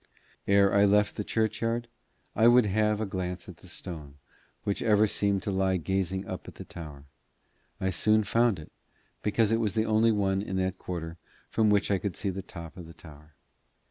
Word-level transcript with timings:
Ere 0.47 0.73
I 0.73 0.83
left 0.83 1.15
the 1.15 1.23
churchyard 1.23 1.87
I 2.35 2.47
would 2.47 2.65
have 2.65 2.99
a 2.99 3.05
glance 3.05 3.47
at 3.47 3.57
the 3.57 3.67
stone 3.67 4.15
which 4.63 4.81
ever 4.81 5.05
seemed 5.05 5.43
to 5.43 5.51
lie 5.51 5.77
gazing 5.77 6.25
up 6.25 6.47
at 6.47 6.55
the 6.55 6.63
tower. 6.65 7.03
I 7.79 7.91
soon 7.91 8.23
found 8.23 8.57
it, 8.57 8.71
because 9.21 9.51
it 9.51 9.59
was 9.59 9.75
the 9.75 9.85
only 9.85 10.11
one 10.11 10.41
in 10.41 10.55
that 10.57 10.79
quarter 10.79 11.19
from 11.51 11.69
which 11.69 11.91
I 11.91 11.99
could 11.99 12.15
see 12.15 12.31
the 12.31 12.41
top 12.41 12.77
of 12.77 12.87
the 12.87 12.95
tower. 12.95 13.35